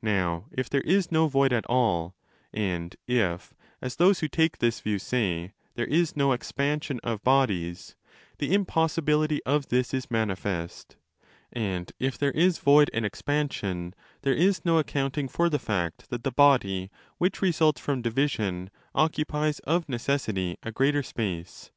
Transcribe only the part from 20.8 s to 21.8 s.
space.